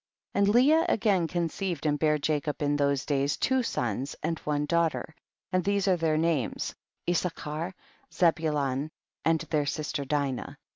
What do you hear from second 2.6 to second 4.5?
in those days two sons and